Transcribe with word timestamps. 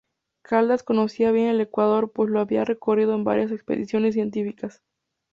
Caldas 0.41 0.81
conocía 0.81 1.31
bien 1.31 1.49
el 1.49 1.61
Ecuador 1.61 2.11
pues 2.11 2.31
lo 2.31 2.39
había 2.39 2.65
recorrido 2.65 3.13
en 3.13 3.23
varias 3.23 3.51
expediciones 3.51 4.15
científicas. 4.15 4.81